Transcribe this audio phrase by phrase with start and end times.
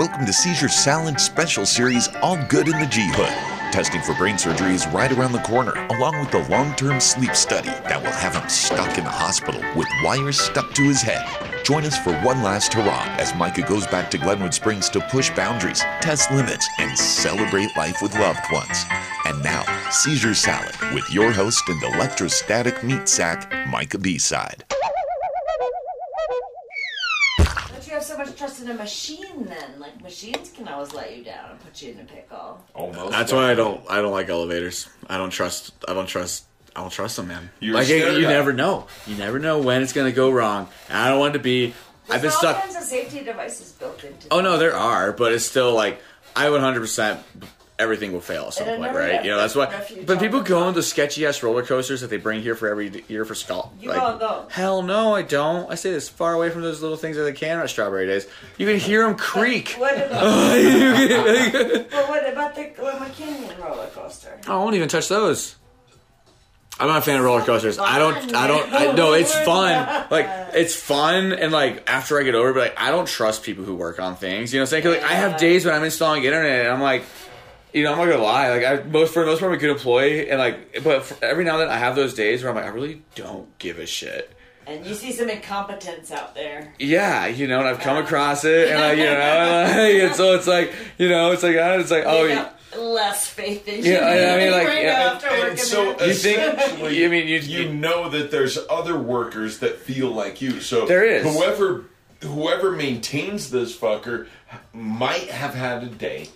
[0.00, 3.70] Welcome to Seizure Salad Special Series All Good in the G Hood.
[3.70, 7.34] Testing for brain surgery is right around the corner, along with the long term sleep
[7.34, 11.22] study that will have him stuck in the hospital with wires stuck to his head.
[11.66, 15.28] Join us for one last hurrah as Micah goes back to Glenwood Springs to push
[15.36, 18.86] boundaries, test limits, and celebrate life with loved ones.
[19.26, 24.64] And now, Seizure Salad with your host and electrostatic meat sack, Micah B-Side.
[27.80, 29.78] Don't you have so much trust in a machine then?
[29.78, 32.62] Like machines can always let you down and put you in a pickle.
[32.74, 33.12] Almost.
[33.12, 33.82] That's why I don't.
[33.88, 34.88] I don't like elevators.
[35.08, 35.72] I don't trust.
[35.86, 36.46] I don't trust.
[36.74, 37.50] I don't trust them, man.
[37.60, 38.86] You're like scared you never know.
[39.06, 40.68] You never know when it's gonna go wrong.
[40.88, 41.74] And I don't want to be.
[42.08, 42.60] I've been all stuck.
[42.62, 44.28] kinds of safety devices built into.
[44.30, 46.00] Oh no, there are, but it's still like
[46.34, 47.20] I would hundred percent.
[47.80, 49.24] Everything will fail at some point, right?
[49.24, 49.84] You know that's why.
[50.06, 53.02] But people go on the sketchy ass roller coasters that they bring here for every
[53.08, 53.72] year for skull.
[53.80, 54.52] You like, go on those.
[54.52, 55.70] Hell no, I don't.
[55.70, 58.26] I stay as far away from those little things as I can at Strawberry Days.
[58.58, 59.70] You can hear them creak.
[59.78, 60.10] What about,
[61.90, 64.38] but what about the Glen Canyon roller coaster?
[64.46, 65.56] I won't even touch those.
[66.78, 67.78] I'm not a fan of roller coasters.
[67.78, 68.34] I don't.
[68.34, 68.72] I don't.
[68.72, 70.06] I, no, it's fun.
[70.10, 73.42] Like it's fun, and like after I get over, it, but like I don't trust
[73.44, 74.52] people who work on things.
[74.52, 74.82] You know what I'm saying?
[74.82, 77.04] 'Cause, like I have days when I'm installing internet, and I'm like,
[77.72, 78.50] you know, I'm not gonna lie.
[78.50, 81.24] Like I most for the most part, I'm a good employee, and like, but for,
[81.24, 83.78] every now and then I have those days where I'm like, I really don't give
[83.78, 84.32] a shit.
[84.66, 86.74] And you see some incompetence out there.
[86.78, 90.14] Yeah, you know, and I've come across it, and I, you know, and, like, and
[90.14, 93.26] so it's like, you know, it's like, uh, it's like, oh, You you, got less
[93.26, 93.92] faith in you.
[93.92, 95.12] Yeah, I mean, like, right yeah.
[95.14, 96.38] after And so you think?
[96.38, 100.60] essentially, I mean, you, you know that there's other workers that feel like you.
[100.60, 101.24] So There is.
[101.24, 101.86] whoever
[102.22, 104.28] whoever maintains this fucker
[104.72, 106.28] might have had a day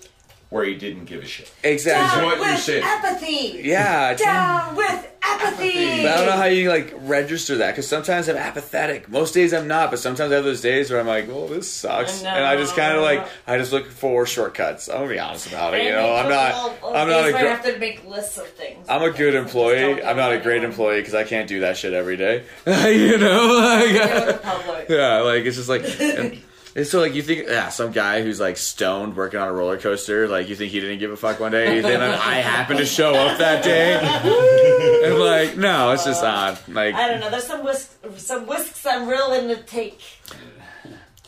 [0.54, 1.52] where he didn't give a shit.
[1.64, 2.20] exactly.
[2.20, 2.84] Down what you're with saying.
[2.84, 3.60] apathy.
[3.64, 6.02] Yeah, Down with apathy.
[6.02, 9.08] But I don't know how you like register that because sometimes I'm apathetic.
[9.08, 11.68] Most days I'm not, but sometimes I have those days where I'm like, "Oh, this
[11.70, 14.88] sucks," I and I just kind of like I just look for shortcuts.
[14.88, 15.82] I'm gonna be honest about it.
[15.84, 16.52] You know, I'm not.
[16.52, 17.22] all- all I'm not a.
[17.24, 18.86] days where I gr- have to make lists of things.
[18.88, 20.02] I'm a good employee.
[20.04, 20.70] I'm not a great anyone.
[20.70, 22.44] employee because I can't do that shit every day.
[22.66, 25.82] you know, like, yeah, like it's just like.
[26.00, 26.40] And,
[26.76, 29.78] and so, like, you think, yeah, some guy who's like stoned working on a roller
[29.78, 31.80] coaster, like, you think he didn't give a fuck one day?
[31.80, 33.94] Then I happened to show up that day,
[35.04, 36.58] and like, no, it's just odd.
[36.68, 37.30] Like, I don't know.
[37.30, 40.00] There's some whisks, some whisks I'm willing to take.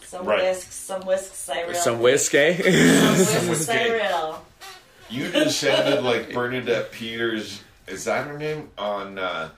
[0.03, 0.43] Some Right.
[0.43, 1.75] whisks, some whisks I real.
[1.75, 2.39] some whiskey.
[2.39, 3.15] Eh?
[3.17, 3.91] Some whisks I whiskey.
[3.93, 4.45] real.
[5.11, 7.63] You just sounded like Bernadette Peters.
[7.89, 9.51] Is that her name on uh,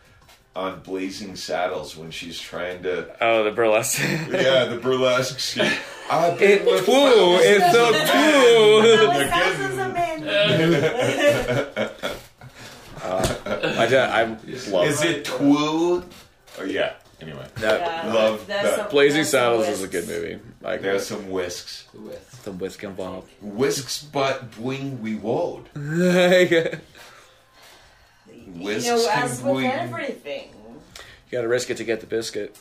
[0.58, 3.08] on Blazing Saddles when she's trying to?
[3.20, 4.00] oh, the burlesque.
[4.30, 5.70] Yeah, the burlesque scene.
[6.10, 8.82] I've been It, with woo, it's so cool.
[9.08, 10.18] That sounds as a man.
[13.78, 16.04] I, do- I love Is it Twoo?
[16.58, 16.94] Oh yeah.
[17.20, 17.80] Anyway, that.
[18.04, 18.76] Yeah, Love that.
[18.76, 20.38] some- Blazing Saddles is a good movie.
[20.60, 21.86] Like, there's some whisks.
[22.42, 23.28] some whisk involved.
[23.40, 25.64] Whisks, but bwing we woed.
[28.56, 29.70] You Whisks You know, and as with bwing.
[29.72, 30.48] everything.
[31.30, 32.56] You gotta risk it to get the biscuit.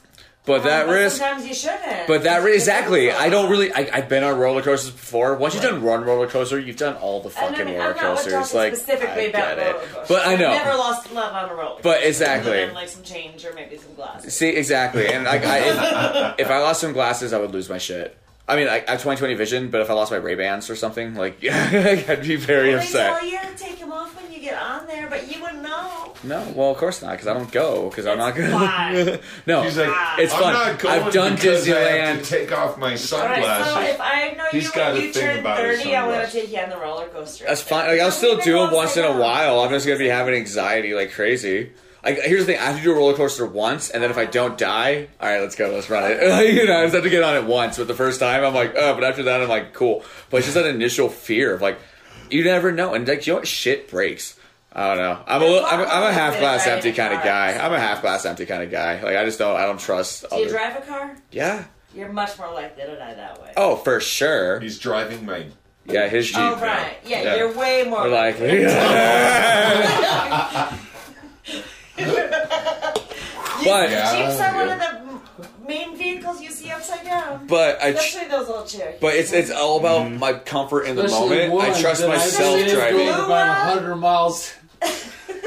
[0.46, 1.18] But that Um, but risk.
[1.18, 2.08] Sometimes you shouldn't.
[2.08, 3.12] But that You exactly.
[3.12, 3.70] I don't really.
[3.74, 5.36] I, I've been on roller coasters before.
[5.36, 7.90] Once you've done one roller coaster, you've done all the And I fucking mean, roller
[7.90, 8.32] I'm not coasters.
[8.34, 10.08] talking Like, specifically I about get roller it, coasters.
[10.08, 10.50] but I know.
[10.50, 11.80] I've never lost love on a roller.
[11.84, 12.52] But exactly.
[12.52, 14.34] other than, like some change or maybe some glasses.
[14.38, 17.78] See, exactly, and like, I, if, if I lost some glasses, I would lose my
[17.78, 18.18] shit.
[18.50, 20.78] I mean, I, I have 20/20 vision, but if I lost my Ray Bans or
[20.78, 23.24] something, like, I'd be very Well, they tell upset.
[23.26, 25.77] you to take them off when you get on there, but you wouldn't know.
[26.24, 29.20] No, well, of course not, because I don't go, because I'm not It's gonna.
[29.46, 30.54] no, He's like, it's I'm fun.
[30.54, 32.24] not going I've done because I have Disneyland.
[32.24, 33.74] to take off my All right, sunglasses.
[33.74, 36.06] so if I know He's you gotta when you think turn about his 30, I'm
[36.06, 36.42] going to sunglasses.
[36.42, 37.46] take you on the roller coaster.
[37.46, 37.88] That's fine.
[37.88, 39.60] Like I'll still do them once once in a while.
[39.60, 41.72] I'm just gonna be having anxiety like crazy.
[42.04, 44.18] Like here's the thing: I have to do a roller coaster once, and then if
[44.18, 46.22] I don't die, all right, let's go, let's run it.
[46.54, 47.78] you know, I just have to get on it once.
[47.78, 50.04] But the first time, I'm like, oh, but after that, I'm like, cool.
[50.30, 51.78] But it's just that initial fear of like,
[52.30, 53.48] you never know, and like, you know what?
[53.48, 54.40] Shit breaks.
[54.78, 55.20] I don't know.
[55.26, 57.54] I'm a little, I'm a, I'm a half glass empty kind of guy.
[57.58, 59.02] I'm a half glass empty kind of guy.
[59.02, 60.30] Like I just don't I don't trust.
[60.30, 61.18] Do you other- drive a car?
[61.32, 61.64] Yeah.
[61.96, 63.54] You're much more likely to die that way.
[63.58, 64.60] Oh, for sure.
[64.60, 65.48] He's driving my.
[65.86, 66.38] Yeah, his Jeep.
[66.38, 66.98] Oh, right.
[67.06, 67.36] Yeah, Yeah.
[67.38, 68.50] you're way more Or like, but
[73.90, 74.28] Yeah.
[74.28, 75.22] Jeeps are one of the m-
[75.68, 77.48] main vehicles you see upside down.
[77.48, 77.88] but I.
[77.88, 79.00] Especially those little Cherokees.
[79.02, 80.20] But it's it's all about mm-hmm.
[80.20, 81.76] my comfort in the Especially moment.
[81.76, 82.98] I trust that myself believe driving.
[83.08, 84.54] Going about 100 miles.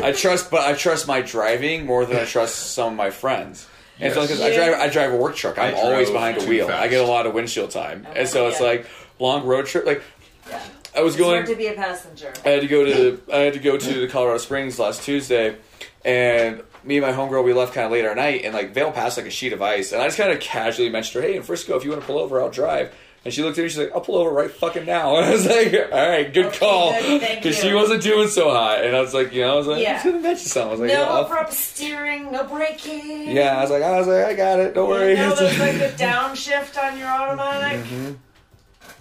[0.03, 3.67] I trust, but I trust my driving more than I trust some of my friends.
[3.99, 4.31] And so Yes.
[4.31, 5.59] because I drive, I drive a work truck.
[5.59, 6.69] I'm I always behind a wheel.
[6.69, 6.83] fast.
[6.83, 8.67] I get a lot of windshield time, oh and so it's Yeah.
[8.67, 8.87] like
[9.19, 9.85] long road trip.
[9.85, 10.03] Like
[10.49, 10.59] yeah.
[10.97, 11.35] I was It's going.
[11.37, 12.33] hard to be a passenger.
[12.45, 15.57] I had to go to I had to go to the Colorado Springs last Tuesday,
[16.03, 18.91] and me and my homegirl we left kind of late at night, and like Vail
[18.91, 21.37] passed like a sheet of ice, and I just kind of casually mentioned her, "Hey,
[21.37, 22.91] in Frisco, if you want to pull over, I'll drive."
[23.23, 23.69] And she looked at me.
[23.69, 26.47] She's like, "I'll pull over right fucking now." And I was like, "All right, good
[26.47, 26.93] Okay, call,"
[27.37, 28.83] because she wasn't doing so hot.
[28.85, 29.89] And I was like, you know, I was like, Yeah.
[29.91, 33.31] "I'm just gonna mention something." I was like, no "Yeah, I'll- abrupt steering, no braking.
[33.31, 34.75] yeah." I was like, "I was like, I got it.
[34.75, 37.81] Don't worry." You know, It's there's like- like a downshift on your automatic.
[37.85, 38.13] Mm-hmm.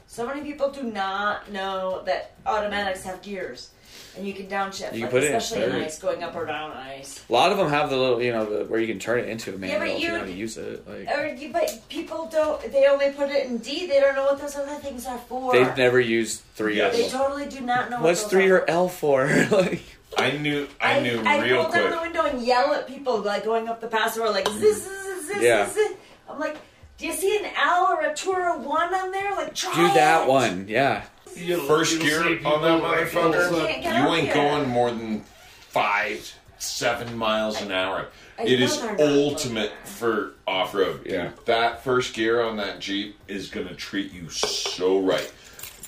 [0.07, 3.69] So many people do not know that automatics have gears,
[4.17, 5.83] and you can downshift, You like, put it in especially in third.
[5.83, 7.23] ice, going up or down ice.
[7.29, 9.29] a lot of them have the little, you know, the, where you can turn it
[9.29, 10.87] into a manual but if you you- know how to use it.
[10.87, 12.59] Like Or you, but people don't.
[12.71, 13.87] They only put it in D.
[13.87, 15.51] They don't know what those other things are for.
[15.53, 16.77] they've never used three.
[16.77, 16.95] Yes.
[16.95, 18.01] They totally do not know.
[18.01, 18.59] What's what three are.
[18.59, 19.25] or L for?
[19.51, 19.81] like,
[20.17, 20.67] I knew.
[20.81, 23.79] I, knew I real roll down the window and yell at people like going up
[23.79, 25.65] the pass road, like this, this, this, Yeah.
[25.65, 25.93] this, this.
[26.29, 26.57] I'm like,
[26.97, 29.31] do you see an L or a two or a one on there?
[29.35, 30.29] Like try do that it.
[30.29, 31.03] one, yeah.
[31.35, 33.47] You'll- First gear on that motherfucker?
[33.49, 34.33] full Can't get You up ain't yet.
[34.35, 35.21] going more than
[35.69, 38.07] five, seven miles an hour.
[38.37, 41.01] I It know is they're ultimate for off road.
[41.05, 41.31] Yeah.
[41.45, 45.31] That first gear on that Jeep is gonna treat you so right.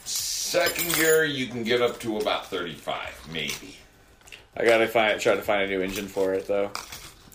[0.06, 3.78] Second gear, you can get up to about thirty-five, maybe.
[4.58, 6.72] I gotta find try to find a new engine for it though.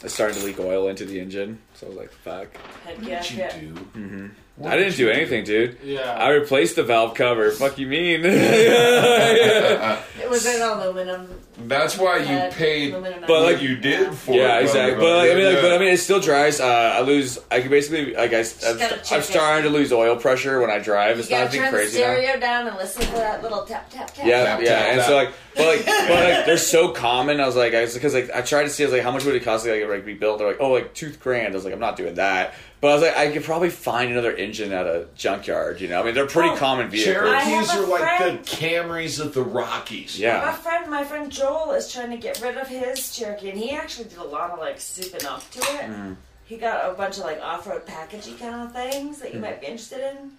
[0.02, 2.48] It's starting to leak oil into the engine, so I was like, "Fuck."
[2.84, 3.58] Heck What yeah, did you yeah.
[3.58, 4.30] do?
[4.64, 5.76] I didn't do anything, dude.
[5.84, 6.00] Yeah.
[6.18, 7.50] I replaced the valve cover.
[7.50, 8.22] Fuck you mean?
[10.26, 11.28] It was an aluminum.
[11.58, 14.98] That's why you head, paid aluminum But, what like- you did for yeah, it, exactly.
[15.00, 16.58] But like, I mean, like, but I mean, it still dries.
[16.60, 17.38] Uh, I lose.
[17.50, 21.18] I can basically, like, I, I'm, I'm starting to lose oil pressure when I drive.
[21.18, 22.04] It's You gotta nothing turn the crazy now.
[22.14, 24.26] stereo down and listen to that little tap tap tap.
[24.26, 25.08] Yeah, Tap, yeah, tap, and tap.
[25.08, 27.40] so like, but like, but like, they're so common.
[27.40, 29.10] I was like, I was because like, I tried to see, I was like, how
[29.12, 30.40] much would it cost to like, like rebuild?
[30.40, 31.52] They're like, oh, like two grand.
[31.52, 32.54] I was like, I'm not doing that.
[32.80, 35.80] But I was like, I could probably find another engine at a junkyard.
[35.80, 37.16] You know, I mean, they're pretty Oh, common vehicles.
[37.16, 40.18] I Cherokees have a are like friend- the Camrys of the Rockies.
[40.18, 43.58] My Yeah, friend, my friend Joel is trying to get rid of his Cherokee, and
[43.58, 45.90] he actually did a lot of like souping up to it.
[45.90, 46.16] Mm.
[46.44, 49.20] He got a bunch of like off-road packagey kind of things Mm.
[49.22, 50.32] that you might be interested in.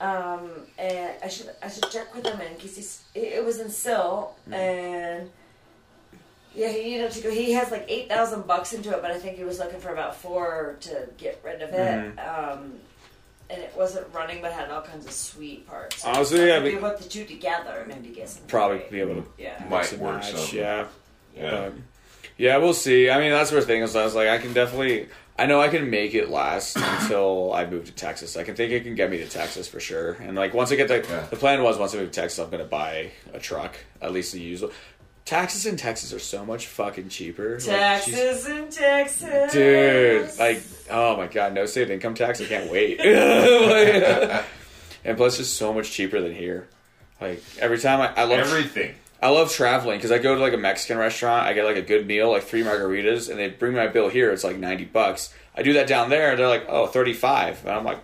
[0.00, 3.58] Um, and I should I should check with him in case he's it it was
[3.60, 4.54] in Silt, Mm.
[4.54, 5.30] and
[6.58, 7.30] yeah, he needed to go.
[7.30, 9.92] He has like eight thousand bucks into it, but I think he was looking for
[9.92, 12.16] about four to get rid of it.
[12.16, 12.18] Mm-hmm.
[12.60, 12.72] Um,
[13.50, 16.02] and it wasn't running, but had all kinds of sweet parts.
[16.02, 18.42] So Honestly, I I mean- we put the two together, and maybe get some.
[18.46, 19.58] probably be able to Yeah.
[19.70, 20.32] Might mix work match.
[20.32, 20.58] something.
[20.58, 20.84] Yeah,
[21.34, 21.50] Yeah.
[21.50, 21.72] But,
[22.36, 23.08] yeah, we'll see.
[23.08, 25.08] I mean, that's the thing is, I was like, I can definitely.
[25.40, 28.36] I know I can make it last until I move to Texas.
[28.36, 30.14] I can think it can get me to Texas for sure.
[30.20, 31.26] And like once I get the Yeah.
[31.30, 34.34] the plan was once I move to Texas, I'm gonna buy a truck, at least
[34.34, 34.64] a used.
[35.30, 35.40] One.
[35.40, 37.58] Taxes in Texas are so much fucking cheaper.
[37.66, 40.38] Like, in Texas dude.
[40.38, 42.40] Like, oh my god, no state income tax.
[42.40, 42.98] I can't wait.
[44.38, 44.44] Like,
[45.04, 46.68] and plus, it's so much cheaper than here.
[47.20, 48.94] Like every time I, I love Everything.
[49.20, 51.82] I love traveling because I go to like a Mexican restaurant, I get like a
[51.82, 54.30] good meal, like three margaritas, and they bring me my bill here.
[54.30, 55.34] It's like ninety bucks.
[55.56, 57.98] I do that down there, and they're like, oh, 35 and I'm like,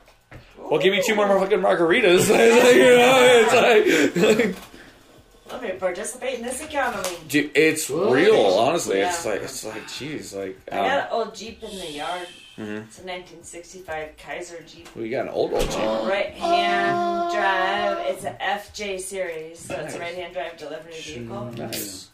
[0.59, 2.29] well, give me two more fucking margaritas.
[2.35, 4.56] Like, you know, it's like,
[5.55, 7.17] Let me participate in this economy.
[7.29, 8.11] dude, it's What?
[8.12, 8.35] real.
[8.37, 11.91] Honestly, it's like it's like, jeez, like, I got um, an old Jeep in the
[11.93, 12.27] yard.
[12.59, 12.85] Mhm.
[12.87, 14.89] It's a 1965 Kaiser Jeep.
[14.97, 15.79] we got an old old Jeep.
[16.09, 17.99] Right hand drive.
[18.09, 21.45] It's a FJ series, so it's a right hand drive delivery vehicle.
[21.56, 22.09] Nice.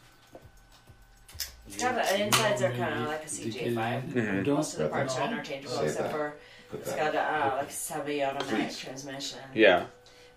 [1.67, 4.03] It's kind of the insides are kind of like a CJ5.
[4.13, 4.47] Mhm.
[4.49, 6.35] Most of the parts are interchangeable except for
[6.75, 9.39] it's got a uh, like a semi-automatic transmission.
[9.55, 9.85] Yeah,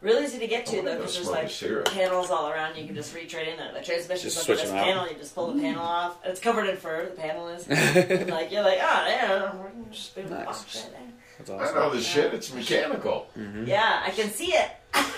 [0.04, 1.86] Really easy to get to Oh, though, because there's like syrup.
[1.92, 2.76] panels all around.
[2.78, 3.74] You can just reach right in it.
[3.74, 4.84] The transmission's Just under switch this them out.
[4.86, 5.08] panel.
[5.08, 6.18] You just pull the panel off.
[6.24, 7.06] And it's covered in fur.
[7.06, 7.66] The panel is.
[7.70, 10.46] and like you're like, oh yeah, we can just boot Nice.
[10.48, 11.58] off right there.
[11.58, 12.34] that's I know this shit.
[12.34, 13.28] It's mechanical.
[13.40, 13.66] Mm-hmm.
[13.66, 14.72] Yeah, I can see it.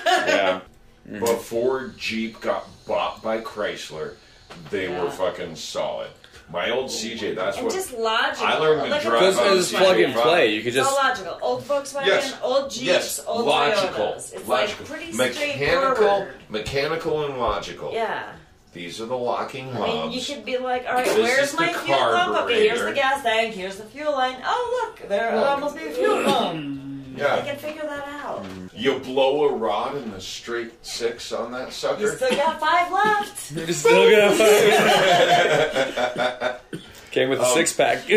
[0.06, 0.62] Yeah,
[1.20, 4.14] Before Jeep got bought by Chrysler,
[4.70, 5.04] they Yeah.
[5.04, 6.10] were fucking solid.
[6.50, 8.46] My old CJ, that's And what just logical.
[8.46, 10.54] I learned to Look at drive because on it's the plug and play.
[10.54, 11.40] You could It's all just logical.
[11.42, 12.38] Old Volkswagen, Yes.
[12.44, 14.34] old Jeeps, yes, old logical, Toyotas.
[14.34, 16.36] It's logical, like pretty mechanical, straightforward.
[16.50, 17.92] mechanical, and logical.
[17.94, 18.24] Yeah.
[18.74, 21.72] These are the locking I mean, you should be like, all right, This where's my
[21.72, 22.38] the fuel pump?
[22.44, 23.56] Okay, here's the gas tank.
[23.56, 24.36] Here's the fuel line.
[24.46, 27.18] Oh, look, there there must be a fuel pump.
[27.20, 28.46] I can figure that out.
[28.76, 32.02] You blow a rod in the straight six on that sucker.
[32.02, 32.26] You sucker.
[32.26, 33.52] still got five left.
[33.56, 34.36] You're still gonna
[37.12, 38.08] Came with a Um, six pack.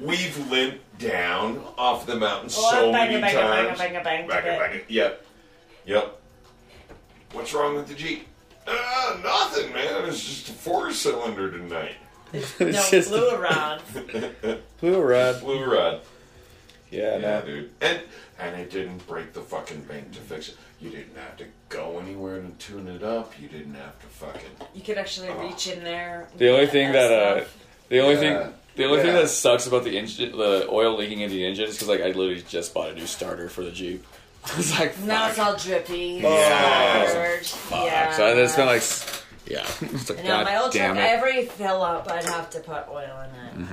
[0.00, 3.78] We've limped down off the mountain Oh, so bang, many bang, bang, times.
[3.78, 4.58] bang, bang, bang, Back it, bang.
[4.78, 4.84] back.
[4.88, 5.26] Yep.
[5.86, 6.20] Yep.
[7.32, 8.26] What's wrong with the Jeep?
[8.66, 10.08] Uh, nothing, man.
[10.08, 11.96] It's just a four cylinder tonight.
[12.32, 13.82] No, It's just- flew around.
[14.80, 15.40] Blue rod.
[15.40, 16.00] Blue rod.
[16.94, 17.42] Yeah, Yeah, no.
[17.46, 17.70] dude.
[17.80, 18.00] And
[18.38, 20.56] and it didn't break the fucking bank to fix it.
[20.80, 23.32] You didn't have to go anywhere to tune it up.
[23.40, 24.50] You didn't have to fucking.
[24.74, 26.28] You could actually reach in there.
[26.36, 27.44] The only thing that uh,
[27.88, 28.20] the only Yeah.
[28.44, 31.66] thing the only thing that sucks about the engine, the oil leaking in the engine
[31.68, 34.04] is because like I literally just bought a new starter for the Jeep.
[34.58, 36.20] it's like Now it's all drippy.
[36.22, 37.08] Yeah.
[37.08, 37.48] splurge.
[37.52, 37.84] Fuck.
[37.86, 38.12] Yeah.
[38.12, 38.82] So it's been like,
[39.46, 39.66] yeah.
[39.94, 41.10] It's like, I know, my God old damn truck, it.
[41.12, 43.24] every fill up, I'd have to put oil
[43.56, 43.68] in it.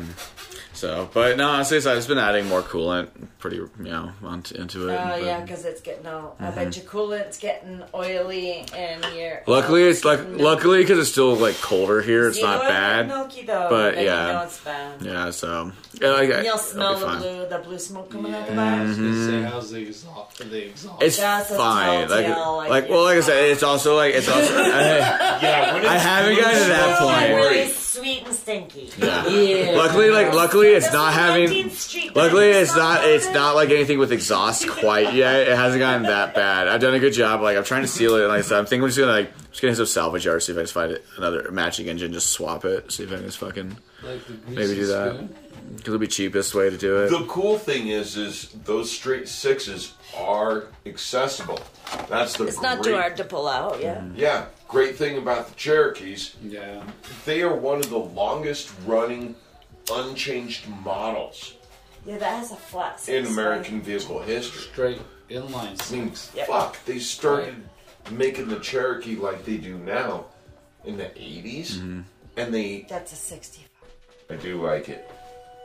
[0.82, 4.90] So, but no, honestly, so I've been adding more coolant, pretty, you know, onto, into
[4.90, 4.94] it.
[4.94, 6.36] Oh, but- yeah, because it's getting all.
[6.40, 9.44] I bet your coolant's getting oily and your.
[9.46, 12.30] Luckily, it's like um, luckily because it's still like colder here.
[12.30, 13.08] It's See, not oil is bad.
[13.10, 14.26] Milky though, but yeah.
[14.28, 15.02] You know it's bad.
[15.04, 15.72] Yeah, so
[16.02, 17.20] yeah, like, And you'll it'll smell the fine.
[17.20, 18.80] blue, the blue smoke coming out the back.
[18.80, 19.44] I was gonna say, mm-hmm.
[19.46, 20.38] how's the exhaust?
[20.50, 21.04] The exhaust.
[21.04, 22.10] It's That's a fine.
[22.10, 24.56] Like, telltale, like, like, well, like I said, it's also like it's also.
[24.58, 24.80] I,
[25.44, 27.30] Yeah, I haven't blue gotten to that smoke, point.
[27.36, 27.74] really worry.
[27.92, 28.90] Sweet and stinky.
[28.98, 29.28] yeah.
[29.28, 29.78] Yeah.
[29.78, 31.70] Luckily, like luckily, it's That's not having.
[31.70, 33.02] Street Luckily, that it's not.
[33.02, 35.48] I It's not like anything with exhaust quite yet.
[35.48, 36.68] It hasn't gotten that bad.
[36.68, 37.42] I've done a good job.
[37.42, 38.22] Like I'm trying to seal it.
[38.22, 40.42] And like I said, I'm thinking we're just gonna like just getting some salvage yard.
[40.44, 42.14] See if I can find another matching engine.
[42.14, 42.92] Just swap it.
[42.92, 45.16] See if I can just fucking like the greasy maybe do that.
[45.16, 45.36] spoon.
[45.76, 47.10] Because it'll be cheapest way to do it.
[47.10, 51.60] The cool thing is, is those straight sixes are accessible.
[52.10, 53.96] That's the It's not too hard to pull out, yeah.
[53.96, 54.16] Mm-hmm.
[54.16, 56.36] Yeah, great thing about the Cherokees.
[56.44, 56.84] Yeah.
[57.26, 59.36] They are one of the longest running
[59.92, 61.56] unchanged models
[62.06, 63.18] Yeah, that has a flat six.
[63.18, 64.62] in six, American vehicle history.
[64.62, 66.32] Straight inline I mean, six.
[66.36, 66.48] Yep.
[66.48, 67.56] fuck, they started
[68.12, 70.26] making the Cherokee like they do now
[70.86, 72.02] in the 80s, mm-hmm.
[72.38, 72.86] and they.
[72.90, 73.68] That's a 65.
[74.30, 75.10] I do like it.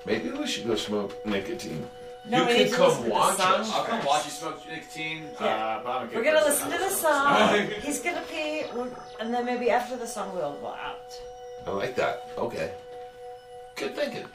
[0.07, 1.85] Maybe we should go smoke nicotine.
[2.29, 3.61] No, you can need come listen to the watch song.
[3.61, 3.73] us.
[3.73, 5.25] I'll come watch you smoke nicotine.
[5.41, 5.47] Yeah.
[5.47, 7.69] Uh, but I'm We're gonna listen to the song.
[7.83, 8.63] He's gonna pee,
[9.21, 11.13] and then maybe after the song we'll go out.
[11.67, 12.29] I like that.
[12.39, 12.73] Okay.
[13.75, 14.27] Good thinking.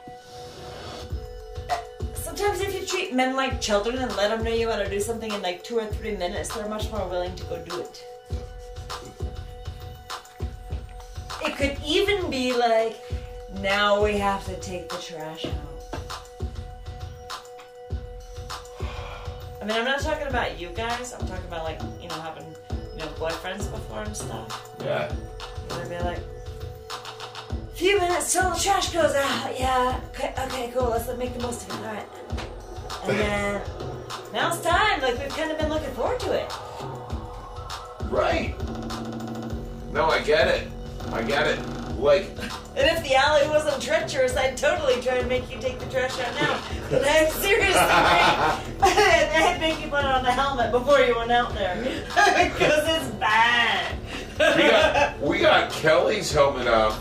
[2.14, 5.00] Sometimes if you treat men like children and let them know you want to do
[5.00, 8.04] something in like two or three minutes, they're much more willing to go do it.
[11.44, 12.96] It could even be like,
[13.60, 15.72] now we have to take the trash out.
[19.60, 21.12] I mean, I'm not talking about you guys.
[21.12, 22.46] I'm talking about like, you know, having,
[22.92, 24.70] you know, boyfriends before and stuff.
[24.80, 25.12] Yeah.
[25.68, 26.18] They'd be like,
[27.74, 29.58] few minutes till the trash goes out.
[29.58, 30.00] Yeah.
[30.10, 30.88] Okay, okay cool.
[30.90, 31.86] Let's make the most of it.
[31.86, 32.06] All right.
[33.04, 33.62] And then
[34.32, 35.00] now it's time.
[35.00, 36.52] Like we've kind of been looking forward to it.
[38.10, 38.54] Right.
[39.92, 40.68] No, I get it.
[41.12, 41.58] I get it.
[41.98, 42.30] Like,
[42.74, 46.18] And if the alley wasn't treacherous, I'd totally try and make you take the trash
[46.18, 46.62] out now.
[46.90, 51.76] But I seriously, I'd make you put on a helmet before you went out there
[52.04, 53.96] because it's bad.
[54.38, 56.98] we got we got Kelly's helmet out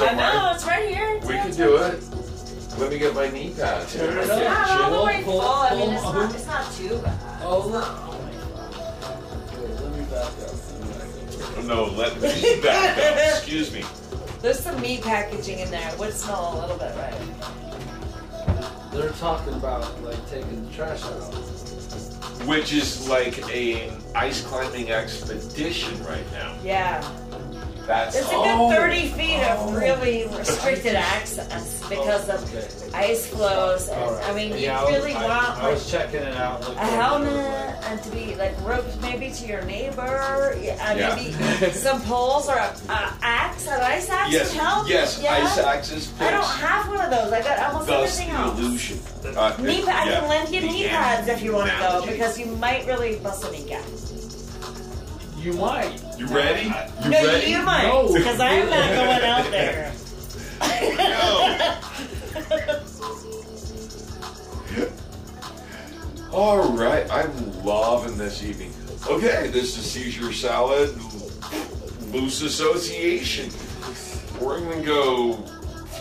[0.00, 1.18] I know it's right here.
[1.20, 2.02] We can do it.
[2.78, 3.94] Let me get my knee pads.
[3.94, 4.42] Turn it It's up.
[4.42, 5.48] not all the way pull- full.
[5.50, 6.34] I mean, pull it's not.
[6.34, 7.42] It's not too bad.
[7.44, 7.84] Oh, look.
[7.86, 9.60] Oh my god.
[9.60, 10.32] Wait, let me back
[11.56, 11.64] up.
[11.64, 13.36] No, let me back up.
[13.38, 13.84] Excuse me.
[14.44, 15.90] There's some meat packaging in there.
[15.90, 17.18] It would smell a little bit right.
[18.92, 21.32] They're talking about like taking the trash out.
[22.46, 26.58] Which is like a ice climbing expedition right now.
[26.62, 27.00] Yeah.
[27.86, 32.66] That's There's a oh, good 30 feet of really restricted access because of Okay.
[32.94, 33.88] ice flows.
[33.88, 34.24] And, All right.
[34.28, 36.60] I mean, you Yeah, I was- really I, want I like, was checking it out.
[36.62, 36.96] looking a at it.
[36.96, 40.56] helmet and to be like roped maybe to your neighbor.
[40.62, 41.14] Yeah, uh, Yeah.
[41.14, 44.88] maybe some poles or a, a axe, an ice axe Yes, would help.
[44.88, 45.34] yes, yeah?
[45.44, 46.10] ice axes.
[46.20, 47.32] I don't have one of those.
[47.34, 48.58] I got almost Thus everything the else.
[48.58, 49.00] illusion.
[49.36, 51.70] Uh, Knee it- pa- I yeah, can lend you the knee pads if you want
[51.70, 52.12] to go analogy.
[52.12, 53.82] because you might really bust a kneecap.
[55.44, 56.00] You might.
[56.18, 56.62] You ready?
[57.04, 57.50] You no, ready?
[57.50, 58.10] you might No.
[58.14, 59.92] because I'm not going out there.
[66.32, 68.72] All right, I'm loving this evening.
[69.08, 70.96] Okay, this is Seizure Salad
[72.12, 73.50] Loose Association.
[74.40, 75.34] We're gonna go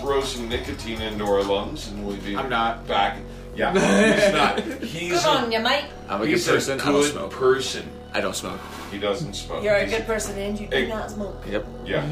[0.01, 2.87] throw some nicotine into our lungs, and we'll be I'm not.
[2.87, 3.17] back.
[3.55, 3.73] Yeah,
[4.23, 4.59] he's not.
[4.83, 5.85] He's Good a, on you, mate.
[6.09, 6.79] I'm a good he's person.
[6.79, 7.31] a I don't good smoke.
[7.31, 7.89] person.
[8.13, 8.59] I don't smoke.
[8.91, 9.63] He doesn't smoke.
[9.63, 10.87] You're a good person and you do Hey.
[10.87, 11.41] not smoke.
[11.49, 11.65] Yep.
[11.85, 12.05] Yeah,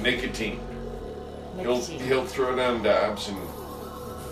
[0.00, 0.60] nicotine.
[1.60, 2.00] He'll Nicotine.
[2.00, 3.38] he'll throw down dabs and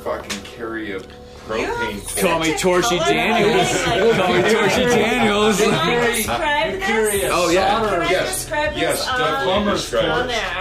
[0.05, 2.21] fucking carry a propane.
[2.21, 3.85] Call me Torchy Color Daniels.
[3.85, 5.61] coding, like- Call me Torchy Daniels.
[5.61, 7.31] Can I describe You're this?
[7.33, 7.81] Oh, yeah.
[7.81, 8.35] Can I Yes.
[8.35, 10.29] describe this Yes, on, definitely um, Plumber's on it.
[10.29, 10.56] there?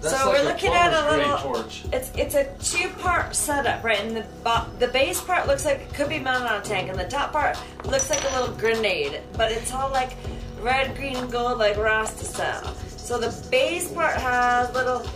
[0.00, 1.38] That's so like we're looking at a little.
[1.38, 1.84] torch.
[1.92, 4.00] It's it's a two part setup, right?
[4.00, 6.90] And the bo- the base part looks like it could be mounted on a tank,
[6.90, 10.12] and the top part looks like a little grenade, but it's all like
[10.60, 12.74] red, green, and gold, like Rasta style.
[12.96, 15.06] So the base part has little.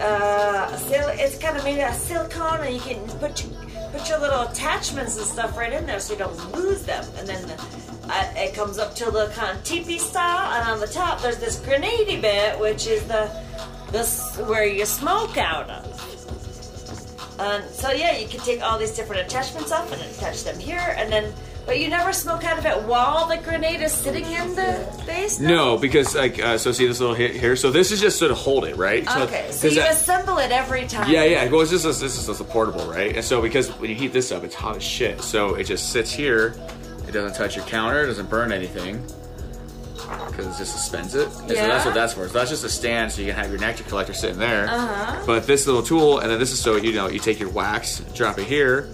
[0.00, 3.52] Uh, sil- it's kind of made out of silicone, and you can put your,
[3.92, 7.04] put your little attachments and stuff right in there, so you don't lose them.
[7.18, 7.54] And then the,
[8.08, 11.36] uh, it comes up to the kind of teepee style, and on the top there's
[11.36, 13.30] this grenady bit, which is the
[13.92, 15.86] this where you smoke out of.
[17.38, 20.94] And so yeah, you can take all these different attachments off and attach them here,
[20.98, 21.32] and then
[21.66, 25.38] But you never smoke out of it while the grenade is sitting in the base.
[25.38, 27.54] No, because like uh, so see this little hit here.
[27.54, 29.06] So this is just sort of hold it right.
[29.08, 31.10] So, Okay, so you that- assemble it every time.
[31.10, 31.48] Yeah, yeah.
[31.48, 33.14] Well, it's just this is just a portable, right?
[33.14, 35.20] And so because when you heat this up, it's hot as shit.
[35.22, 36.54] So it just sits here.
[37.06, 38.02] It doesn't touch your counter.
[38.02, 39.04] It doesn't burn anything
[40.28, 41.26] because it just suspends it.
[41.40, 42.26] And So that's what that's for.
[42.28, 44.66] So that's just a stand, so you can have your nectar collector sitting there.
[44.68, 45.22] Uh-huh.
[45.26, 48.00] But this little tool, and then this is so you know you take your wax,
[48.14, 48.88] drop it here.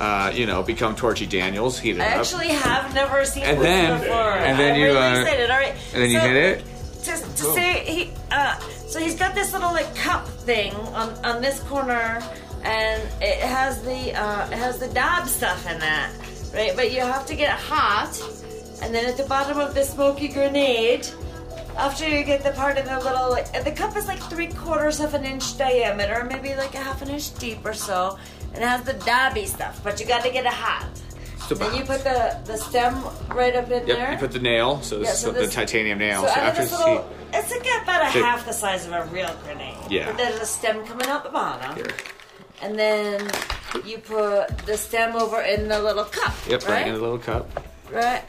[0.00, 2.20] Uh, you know, become Torchy Daniels, heat it I up.
[2.20, 4.32] actually have never seen And this then- before.
[4.32, 5.50] and then I'm you, really uh, excited.
[5.50, 6.64] All right, and then you hit it.
[7.04, 11.40] To, to say he, uh, so he's got this little like cup thing on on
[11.42, 12.20] this corner,
[12.64, 16.10] and it has the uh, it has the dab stuff in that,
[16.54, 16.74] right?
[16.74, 18.12] But you have to get it hot,
[18.82, 21.08] and then at the bottom of the smoky grenade.
[21.78, 25.00] After you get the part in the little, like, the cup is like three quarters
[25.00, 28.18] of an inch diameter, maybe like a half an inch deep or so,
[28.52, 29.80] and it has the dabby stuff.
[29.82, 30.86] But you got to get it hot.
[31.48, 34.12] So- Then you put the the stem right up in Yep, there.
[34.12, 36.20] you put the nail, so this Yeah, is so the titanium nail.
[36.20, 38.92] So, So, after this it's little, heat, it's like about a half the size of
[38.92, 39.74] a real grenade.
[39.88, 40.06] Yeah.
[40.08, 41.88] But there's a stem coming out the bottom, here.
[42.60, 43.30] and then
[43.86, 46.34] you put the stem over in the little cup.
[46.48, 47.48] Yep, right right, in the little cup.
[47.90, 48.22] right.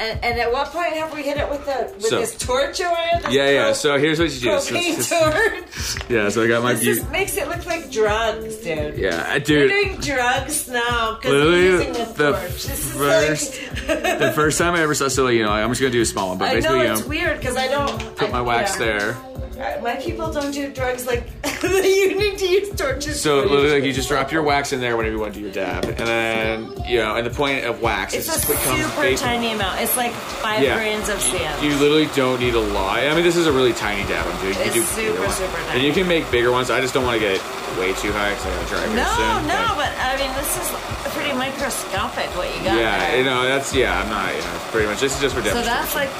[0.00, 2.80] And, and at what point have we hit it with the with So- this torch
[2.80, 3.32] over it?
[3.32, 3.72] Yeah, yeah.
[3.72, 4.48] So here's what you do.
[4.48, 6.10] Propane just- torch.
[6.10, 8.98] yeah, so I got my This just makes it look like drugs, dude.
[8.98, 9.70] Yeah, uh, We're dude.
[9.70, 12.64] doing drugs now because we're using a the torch.
[12.64, 15.80] This is first- like, The first time I ever saw, so you know, I'm just
[15.80, 17.68] gonna do a small one, but I basically, know you it's know, weird because I
[17.68, 18.78] don't put my wax yeah.
[18.86, 19.16] there.
[19.56, 21.24] My people don't do drugs like
[21.62, 23.20] you need to use torches.
[23.20, 25.44] So literally, like, you just drop your wax in there whenever you want to do
[25.44, 29.16] your dab, and then you know, and the point of wax It's is a super
[29.16, 29.80] tiny amount.
[29.80, 30.76] It's like five Yeah.
[30.76, 31.62] grains of sand.
[31.64, 32.98] You literally don't need a lot.
[32.98, 34.54] I mean, this is a really tiny dab I'm doing.
[34.54, 36.70] You It's do super, super And you can make bigger ones.
[36.70, 37.40] I just don't want to get
[37.78, 39.46] way too high because I gotta drive here no, soon.
[39.48, 40.68] no, but- but I mean this is
[41.14, 43.18] pretty microscopic what you got yeah, there.
[43.18, 44.00] you know, that's yeah.
[44.02, 44.34] I'm not.
[44.34, 45.00] You know, it's pretty much.
[45.00, 46.10] This is just for so that's like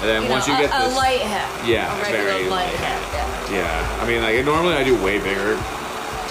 [0.00, 1.66] and then you once know, you get a, this, a light head.
[1.68, 3.00] Yeah, a very light light head.
[3.50, 3.58] Yeah.
[3.58, 5.54] Yeah, I mean, like normally I do way bigger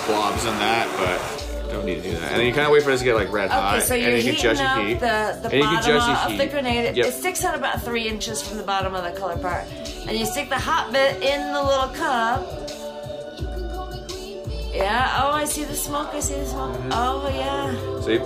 [0.08, 2.32] blobs than that, but don't need to do that.
[2.32, 3.94] And then you kind of wait for this to get like red hot, Okay, so
[3.96, 4.94] you're and you can judge the heat.
[5.00, 6.52] the, the And you can bottom judge the of, of the heat.
[6.52, 6.98] grenade.
[6.98, 7.06] Yep.
[7.06, 9.66] It sticks out about three inches from the bottom of the color part.
[10.08, 12.46] And you stick the hot bit in the little cup.
[14.74, 16.76] Yeah, oh, I see the smoke, I see the smoke.
[16.76, 16.90] Mm-hmm.
[16.94, 18.02] Oh, yeah.
[18.02, 18.18] See,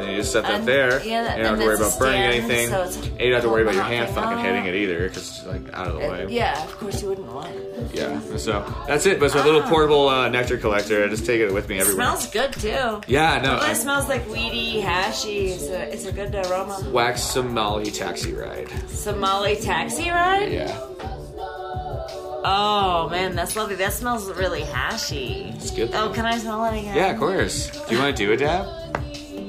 [0.00, 1.02] and you just set that And- there.
[1.04, 2.68] yeah, that- you don't have to worry about burning stand, anything.
[2.70, 5.28] so and you don't have to worry about your hand fucking hitting it either, because
[5.28, 6.26] it's like out of the way.
[6.28, 7.90] Yeah, of course you wouldn't want it.
[7.94, 8.18] Yeah.
[8.36, 9.18] So that's it.
[9.18, 9.68] But it's my little Ah.
[9.68, 11.04] portable uh, nectar collector.
[11.04, 12.06] I just take it with me It everywhere.
[12.06, 13.00] smells good too.
[13.06, 13.56] Yeah, no.
[13.64, 15.50] It smells like weedy, hashy.
[15.52, 16.82] It's a, it's a good aroma.
[16.92, 18.68] wax Somali taxi ride.
[18.88, 20.52] Somali taxi ride?
[20.52, 20.76] Yeah.
[22.42, 23.74] Oh man, that's lovely.
[23.76, 25.54] That smells really hashy.
[25.56, 25.90] It's good.
[25.92, 26.96] Oh, can I smell it again?
[26.96, 27.70] Yeah, of course.
[27.70, 28.66] Do you want to do a dab?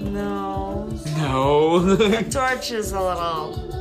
[0.02, 0.90] No.
[1.18, 1.80] No.
[1.80, 3.72] the Torch is a little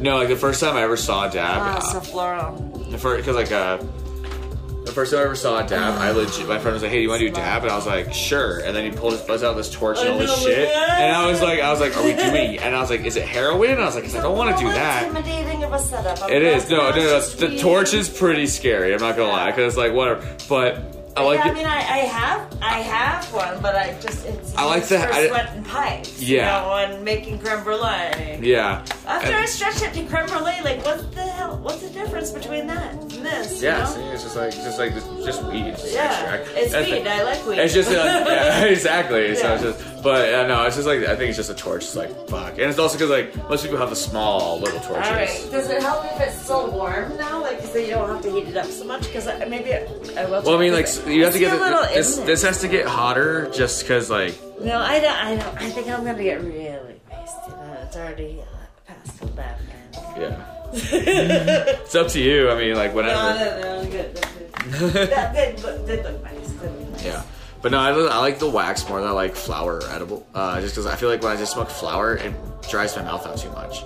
[0.00, 1.62] no, like the first time I ever saw a dab.
[1.62, 2.56] uh, uh, so floral.
[2.90, 3.78] The first, because like uh,
[4.84, 6.46] the first time I ever saw a dab, I legit.
[6.48, 7.86] My friend was like, "Hey, do you want to do a dab?" And I was
[7.86, 10.68] like, "Sure." And then he pulled his buzz out this torch and all this shit,
[10.68, 13.16] and I was like, "I was like, are we doing?" And I was like, "Is
[13.16, 15.72] it heroin?" And I was like, "'Cause "I don't want to do that." Intimidating of
[15.72, 16.28] a setup.
[16.30, 17.20] It is no, no, no.
[17.20, 18.92] The torch is pretty scary.
[18.92, 20.26] I'm not gonna lie, because like whatever.
[20.48, 21.50] But I like yeah.
[21.50, 24.96] I mean, I, I have, I have one, but I just it's I like for
[24.96, 26.20] I- sweating pipes.
[26.20, 26.60] Yeah.
[26.62, 28.40] you know, and making creme brulee.
[28.42, 28.84] yeah.
[29.06, 31.58] After And- I stretch it to creme brulee, like what the hell?
[31.58, 33.62] What's the difference between that and this?
[33.62, 33.86] you yeah, know?
[33.86, 34.92] see, it's just like just like
[35.24, 35.66] just weed.
[35.66, 36.48] It's just Yeah, extract.
[36.58, 37.06] it's That's weed.
[37.06, 37.58] I like weed.
[37.58, 37.96] It's just like,
[38.26, 39.34] yeah, exactly.
[39.36, 41.84] So it's just, but uh, no, it's just like I think it's just a torch.
[41.84, 45.06] It's like fuck, and it's also because like most people have the small little torches.
[45.06, 45.48] All right.
[45.52, 47.40] Does it help if it's still warm now?
[47.40, 49.02] Like, so you don't have to heat it up so much?
[49.02, 50.42] Because maybe I will.
[50.42, 50.88] Well, I mean, like.
[51.06, 52.16] You have to get a little the, this.
[52.18, 55.12] This has to get hotter, just because like No, I don't.
[55.16, 55.56] I don't.
[55.58, 57.54] I think I'm gonna get really wasted.
[57.54, 58.44] Uh, it's already uh,
[58.86, 59.66] past eleven.
[60.16, 60.50] yeah.
[60.76, 62.50] it's up to you.
[62.50, 63.38] I mean, like No, whatever.
[63.38, 64.16] no, no, I'm good.
[64.16, 65.10] That's good.
[65.10, 66.48] that did look, did look nice.
[66.48, 67.04] Did look nice.
[67.04, 67.22] Yeah.
[67.62, 70.26] But no, I, I like the wax more than I like flour or edible.
[70.34, 72.34] Uh, just because I feel like when I just smoke flour, it
[72.68, 73.82] dries my mouth out too much.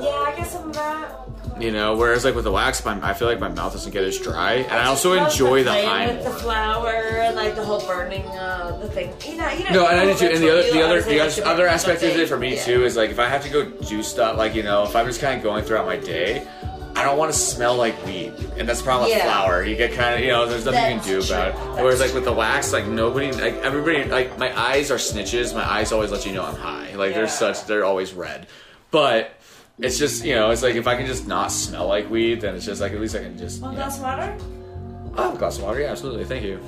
[0.00, 1.14] Yeah, I guess some of that.
[1.62, 4.02] You know, whereas like with the wax, my, I feel like my mouth doesn't get
[4.02, 6.88] as dry, and I also enjoy the playing high with the more.
[6.88, 9.14] and like the whole burning uh, the thing.
[9.24, 9.70] You know, you know.
[9.70, 10.26] No, and I do too.
[10.26, 12.64] And the other, the other, the like other aspect of it for me yeah.
[12.64, 15.06] too is like if I have to go do stuff, like you know, if I'm
[15.06, 16.44] just kind of going throughout my day,
[16.96, 19.24] I don't want to smell like weed, and that's the problem with Yeah.
[19.24, 19.64] flour.
[19.64, 21.52] You get kind of, you know, there's nothing you can do That's about it.
[21.52, 21.84] true.
[21.84, 25.54] Whereas like with the wax, like nobody, like everybody, like my eyes are snitches.
[25.54, 26.94] My eyes always let you know I'm high.
[26.96, 28.48] Like they're such, they're always red.
[28.90, 29.32] But
[29.78, 32.54] it's just, you know, it's like if I can just not smell like weed, then
[32.54, 33.60] it's just like at least I can just.
[33.62, 34.36] Know- glass of water?
[35.16, 35.80] Oh, have a glass of water.
[35.80, 36.24] Yeah, absolutely.
[36.24, 36.60] Thank you.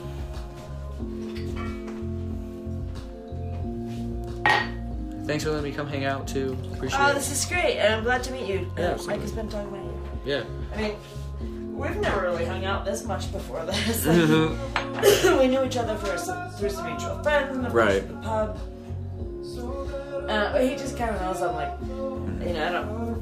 [5.26, 6.56] thanks for letting me come hang out too.
[6.74, 7.14] Appreciate Oh, it.
[7.14, 8.70] this is great, and I'm glad to meet you.
[8.76, 9.06] Yeah, Uh, absolutely.
[9.14, 10.00] Mike has been talking about you.
[10.26, 10.42] Yeah.
[10.74, 14.04] I mean, we've never really hung out this much before this.
[15.38, 18.08] We knew each other for some, through some mutual friends, and of course Right.
[18.08, 18.58] the pub.
[20.28, 21.78] Uh, but he just kind of knows I'm like,
[22.46, 23.14] you know, I don't.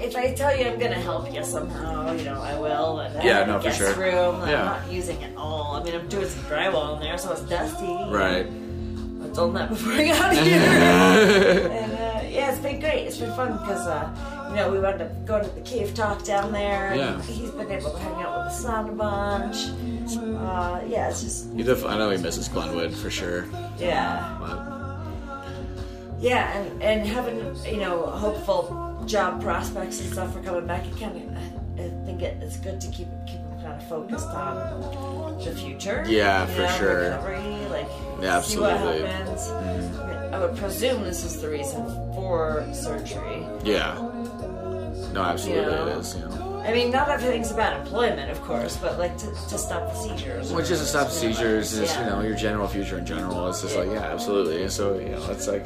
[0.00, 2.98] If I tell you I'm gonna help you somehow, you know, I will.
[3.00, 3.94] And I Yeah, have a no, for guest sure.
[3.94, 4.74] Room Yeah.
[4.74, 5.76] I'm not using it all.
[5.76, 7.86] I mean, I'm doing some drywall in there, so it's dusty.
[8.10, 8.46] Right.
[8.46, 10.60] I told him that before I got here.
[10.60, 13.06] and uh, yeah, it's been great.
[13.06, 16.24] It's been fun because uh, you know we wound up going to the cave talk
[16.24, 16.94] down there.
[16.94, 17.22] Yeah.
[17.22, 19.56] he's been able to hang out with the son a bunch.
[20.18, 23.46] Uh, yeah, it's just You def- I know he misses Glenwood for sure.
[23.78, 24.73] yeah, But
[26.24, 30.86] yeah, and and having you know hopeful job prospects and stuff for coming back.
[30.86, 34.28] It kind of I think it, it's good to keep keep them kind of focused
[34.28, 36.04] on the future.
[36.08, 37.00] Yeah, for know, sure.
[37.10, 37.88] Recovery, like
[38.22, 39.08] Yeah, see what absolutely.
[39.08, 39.26] Mm-hmm.
[39.28, 39.50] happens.
[40.34, 41.84] I, would presume this is the reason
[42.14, 43.46] for surgery.
[43.64, 43.94] yeah.
[45.12, 45.86] No, absolutely Yeah.
[45.86, 46.14] it is.
[46.16, 46.62] You know.
[46.66, 50.52] I mean, not everything's about employment, of course, but like to, to stop the seizures.
[50.52, 52.00] Which is to stop seizures, is Yeah.
[52.04, 53.48] you know your general future in general.
[53.48, 54.68] It's just like yeah, absolutely.
[54.70, 55.64] So you know, it's like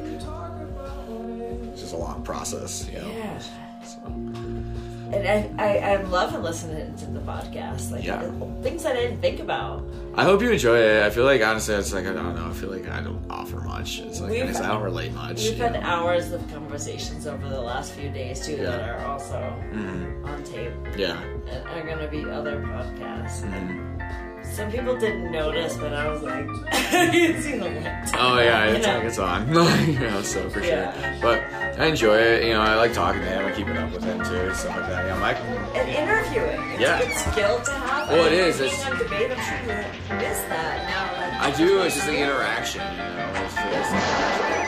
[1.89, 2.87] it's a long process.
[2.91, 3.07] You know.
[3.09, 3.39] Yeah.
[3.83, 7.89] So, And I, I, I'm loving listening to the podcast.
[7.91, 8.29] Like, Yeah.
[8.61, 9.83] things I didn't think about.
[10.13, 11.01] I hope you enjoy it.
[11.03, 12.47] I feel like honestly, it's like I don't know.
[12.47, 14.01] I feel like I don't offer much.
[14.01, 15.41] It's like We've- I don't relate much.
[15.41, 15.79] We've had know?
[15.81, 19.39] hours of conversations over the last few days, too, that are also
[19.73, 20.27] Mhm.
[20.27, 21.19] on tape Yeah.
[21.23, 23.41] and are going to be other podcasts.
[23.41, 23.88] Mhm.
[24.59, 26.45] Some people didn't notice, but I was like,
[27.13, 28.11] you see the light.
[28.15, 28.97] Oh yeah, it's You know?
[28.97, 29.47] like it's on.
[29.87, 30.69] you know, so for sure.
[30.73, 31.17] Yeah.
[31.21, 31.39] But
[31.79, 32.43] I enjoy it.
[32.43, 34.89] You know, I like talking to him and keeping up with him too, stuff like
[34.89, 35.03] that.
[35.05, 35.37] You know, Mike.
[35.75, 36.71] And interviewing.
[36.71, 36.99] It's Yeah.
[36.99, 38.09] a good skill to have.
[38.09, 41.47] Well, it I mean, It's- on debate, I'm sure you miss that now.
[41.47, 41.81] Like, I do.
[41.83, 42.81] It's just the interaction.
[42.81, 43.31] You know.
[43.35, 44.58] It's just,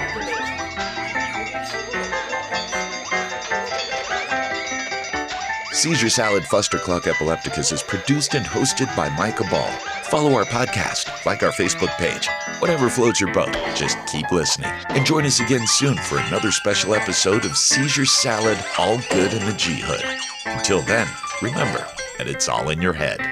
[5.82, 9.72] Seizure Salad Fustercluck Epilepticus is produced and hosted by Micah Ball.
[10.04, 12.30] Follow our podcast, like our Facebook page.
[12.60, 14.70] Whatever floats your boat, just keep listening.
[14.90, 19.44] And join us again soon for another special episode of Seizure Salad All Good in
[19.44, 20.06] the G Hood.
[20.46, 21.08] Until then,
[21.42, 21.88] remember
[22.20, 23.31] that it's all in your head.